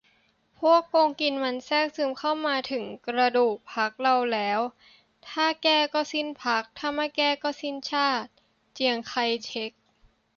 [0.59, 4.59] "พวกโกงกินมันแทรกซึมเข้ามาถึงกระดูกพรรคเราแล้ว
[5.29, 8.29] ถ้าแก้ ก็สิ้นพรรค ถ้าไม่แก้ ก็สิ้นชาติ"-
[8.73, 9.13] เจียงไค
[9.45, 9.71] เช็ก